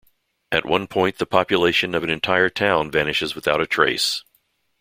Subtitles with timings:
[0.51, 4.23] At one point, the population of an entire town vanishes without a trace.